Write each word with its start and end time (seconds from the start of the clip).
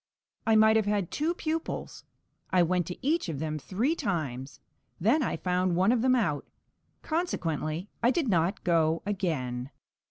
I 0.47 0.55
might 0.55 0.77
have 0.77 0.87
had 0.87 1.11
two 1.11 1.35
pupils. 1.35 2.05
I 2.49 2.63
went 2.63 2.87
to 2.87 2.97
each 3.05 3.29
of 3.29 3.37
them 3.37 3.59
three 3.59 3.93
times, 3.93 4.59
then 4.99 5.21
I 5.21 5.37
found 5.37 5.75
one 5.75 5.91
of 5.91 6.01
them 6.01 6.15
out; 6.15 6.47
consequently 7.03 7.87
I 8.01 8.09
did 8.09 8.27
not 8.27 8.63
go 8.63 9.03
again. 9.05 9.69